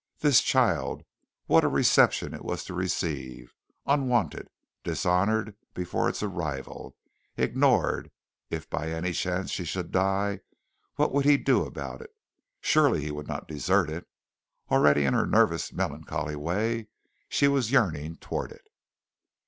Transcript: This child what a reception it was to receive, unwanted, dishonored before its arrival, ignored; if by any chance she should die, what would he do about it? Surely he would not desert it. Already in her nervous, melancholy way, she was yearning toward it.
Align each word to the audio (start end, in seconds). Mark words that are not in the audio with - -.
This 0.21 0.41
child 0.41 1.03
what 1.45 1.63
a 1.63 1.67
reception 1.67 2.33
it 2.33 2.43
was 2.43 2.63
to 2.63 2.73
receive, 2.73 3.53
unwanted, 3.85 4.49
dishonored 4.83 5.55
before 5.75 6.09
its 6.09 6.23
arrival, 6.23 6.95
ignored; 7.37 8.09
if 8.49 8.67
by 8.67 8.89
any 8.89 9.13
chance 9.13 9.51
she 9.51 9.63
should 9.63 9.91
die, 9.91 10.39
what 10.95 11.13
would 11.13 11.25
he 11.25 11.37
do 11.37 11.63
about 11.65 12.01
it? 12.01 12.15
Surely 12.61 13.01
he 13.01 13.11
would 13.11 13.27
not 13.27 13.47
desert 13.47 13.91
it. 13.91 14.07
Already 14.71 15.05
in 15.05 15.13
her 15.13 15.27
nervous, 15.27 15.71
melancholy 15.71 16.35
way, 16.35 16.87
she 17.29 17.47
was 17.47 17.71
yearning 17.71 18.15
toward 18.15 18.51
it. 18.51 18.65